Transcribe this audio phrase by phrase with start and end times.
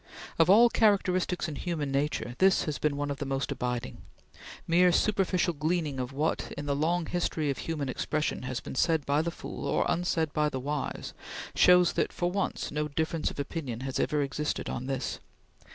[0.39, 4.01] Of all characteristics in human nature, this has been one of the most abiding.
[4.65, 9.05] Mere superficial gleaning of what, in the long history of human expression, has been said
[9.05, 11.13] by the fool or unsaid by the wise,
[11.53, 15.19] shows that, for once, no difference of opinion has ever existed on this.